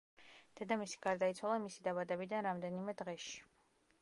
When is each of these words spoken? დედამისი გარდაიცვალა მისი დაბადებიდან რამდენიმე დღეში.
დედამისი 0.61 1.01
გარდაიცვალა 1.03 1.59
მისი 1.67 1.85
დაბადებიდან 1.89 2.49
რამდენიმე 2.51 2.97
დღეში. 3.05 3.39